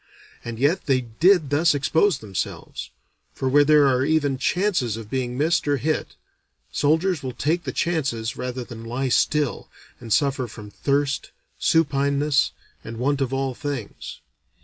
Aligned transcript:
And 0.43 0.57
yet 0.57 0.87
they 0.87 1.01
did 1.01 1.51
thus 1.51 1.75
expose 1.75 2.17
themselves; 2.17 2.89
for 3.33 3.47
where 3.47 3.63
there 3.63 3.85
are 3.85 4.03
even 4.03 4.39
chances 4.39 4.97
of 4.97 5.11
being 5.11 5.37
missed 5.37 5.67
or 5.67 5.77
hit, 5.77 6.15
soldiers 6.71 7.21
will 7.21 7.33
take 7.35 7.65
the 7.65 7.71
chances 7.71 8.35
rather 8.35 8.63
than 8.63 8.83
lie 8.83 9.09
still 9.09 9.69
and 9.99 10.11
suffer 10.11 10.47
from 10.47 10.71
thirst, 10.71 11.29
supineness, 11.59 12.49
and 12.83 12.97
want 12.97 13.21
of 13.21 13.31
all 13.31 13.53
things. 13.53 14.21